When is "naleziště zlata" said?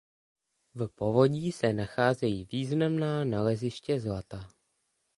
3.23-4.49